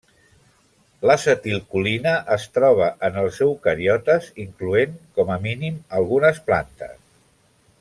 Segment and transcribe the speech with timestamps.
[1.09, 6.99] L’acetilcolina es troba en els eucariotes incloent com a mínim algunes plantes.